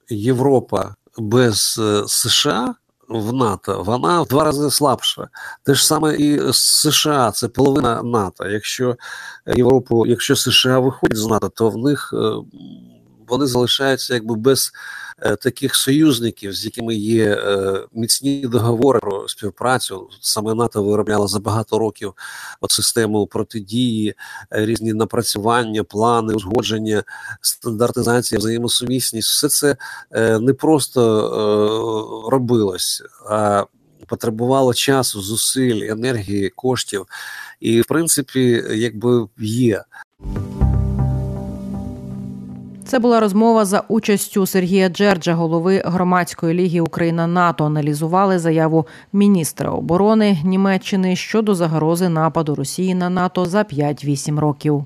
Європа 0.09 0.95
без 1.17 1.81
США. 2.07 2.75
В 3.09 3.33
НАТО 3.33 3.83
вона 3.85 4.21
в 4.21 4.27
два 4.27 4.43
рази 4.43 4.71
слабша. 4.71 5.27
Те 5.63 5.73
ж 5.73 5.87
саме 5.87 6.15
і 6.15 6.53
США, 6.53 7.31
це 7.31 7.47
половина 7.47 8.03
НАТО. 8.03 8.45
Якщо 8.49 8.95
Європу, 9.55 10.05
якщо 10.05 10.35
США 10.35 10.79
виходять 10.79 11.17
з 11.17 11.25
НАТО, 11.27 11.49
то 11.49 11.69
в 11.69 11.77
них 11.77 12.13
вони 13.27 13.45
залишаються 13.45 14.13
якби 14.13 14.35
без 14.35 14.71
Е, 15.21 15.35
таких 15.35 15.75
союзників, 15.75 16.53
з 16.53 16.65
якими 16.65 16.95
є 16.95 17.25
е, 17.25 17.83
міцні 17.93 18.47
договори 18.47 18.99
про 18.99 19.27
співпрацю. 19.27 20.09
Саме 20.21 20.53
НАТО 20.53 20.83
виробляло 20.83 21.27
за 21.27 21.39
багато 21.39 21.79
років 21.79 22.13
от 22.61 22.71
систему 22.71 23.27
протидії, 23.27 24.15
е, 24.53 24.65
різні 24.65 24.93
напрацювання, 24.93 25.83
плани, 25.83 26.33
узгодження, 26.33 27.03
стандартизація, 27.41 28.39
взаємосумісність. 28.39 29.29
Все 29.29 29.49
це 29.49 29.77
не 30.39 30.53
просто 30.53 32.29
робилось, 32.31 33.03
а 33.29 33.65
потребувало 34.07 34.73
часу, 34.73 35.21
зусиль, 35.21 35.91
енергії, 35.91 36.49
коштів. 36.49 37.05
І 37.59 37.81
в 37.81 37.85
принципі, 37.85 38.63
якби 38.71 39.27
є. 39.37 39.83
Це 42.87 42.99
була 42.99 43.19
розмова 43.19 43.65
за 43.65 43.83
участю 43.87 44.45
Сергія 44.45 44.89
Джерджа, 44.89 45.33
голови 45.33 45.81
громадської 45.85 46.53
ліги 46.53 46.79
Україна 46.79 47.27
НАТО. 47.27 47.65
Аналізували 47.65 48.39
заяву 48.39 48.87
міністра 49.13 49.71
оборони 49.71 50.37
Німеччини 50.43 51.15
щодо 51.15 51.55
загрози 51.55 52.09
нападу 52.09 52.55
Росії 52.55 52.95
на 52.95 53.09
НАТО 53.09 53.45
за 53.45 53.61
5-8 53.61 54.39
років. 54.39 54.85